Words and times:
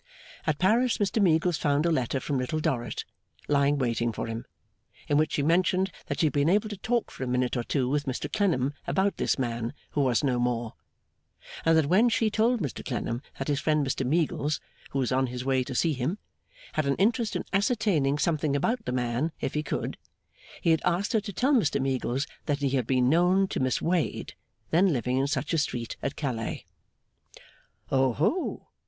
At 0.47 0.57
Paris 0.57 0.97
Mr 0.97 1.21
Meagles 1.21 1.59
found 1.59 1.85
a 1.85 1.91
letter 1.91 2.19
from 2.19 2.39
Little 2.39 2.59
Dorrit, 2.59 3.05
lying 3.47 3.77
waiting 3.77 4.11
for 4.11 4.25
him; 4.25 4.45
in 5.07 5.15
which 5.15 5.33
she 5.33 5.43
mentioned 5.43 5.91
that 6.07 6.19
she 6.19 6.25
had 6.25 6.33
been 6.33 6.49
able 6.49 6.69
to 6.69 6.77
talk 6.77 7.11
for 7.11 7.23
a 7.23 7.27
minute 7.27 7.55
or 7.55 7.63
two 7.63 7.87
with 7.87 8.05
Mr 8.07 8.27
Clennam 8.33 8.73
about 8.87 9.17
this 9.17 9.37
man 9.37 9.73
who 9.91 10.01
was 10.01 10.23
no 10.23 10.39
more; 10.39 10.73
and 11.63 11.77
that 11.77 11.85
when 11.85 12.09
she 12.09 12.31
told 12.31 12.61
Mr 12.61 12.83
Clennam 12.83 13.21
that 13.37 13.47
his 13.47 13.59
friend 13.59 13.85
Mr 13.85 14.03
Meagles, 14.03 14.59
who 14.89 14.97
was 14.97 15.11
on 15.11 15.27
his 15.27 15.45
way 15.45 15.63
to 15.63 15.75
see 15.75 15.93
him, 15.93 16.17
had 16.73 16.87
an 16.87 16.95
interest 16.95 17.35
in 17.35 17.45
ascertaining 17.53 18.17
something 18.17 18.55
about 18.55 18.83
the 18.85 18.91
man 18.91 19.31
if 19.39 19.53
he 19.53 19.61
could, 19.61 19.99
he 20.61 20.71
had 20.71 20.81
asked 20.83 21.13
her 21.13 21.21
to 21.21 21.31
tell 21.31 21.53
Mr 21.53 21.79
Meagles 21.79 22.25
that 22.47 22.57
he 22.57 22.71
had 22.71 22.87
been 22.87 23.07
known 23.07 23.47
to 23.49 23.59
Miss 23.59 23.83
Wade, 23.83 24.33
then 24.71 24.91
living 24.91 25.19
in 25.19 25.27
such 25.27 25.53
a 25.53 25.59
street 25.59 25.95
at 26.01 26.15
Calais. 26.15 26.65
'Oho! 27.91 28.67